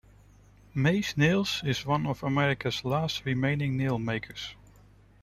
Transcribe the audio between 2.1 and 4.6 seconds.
America's last remaining nail makers.